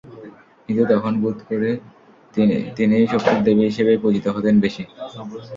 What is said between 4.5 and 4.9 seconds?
বেশি।